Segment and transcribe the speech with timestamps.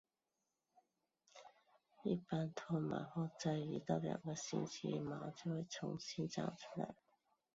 [2.01, 6.95] 一般脱毛后在一到两个星期毛就回重新长出来。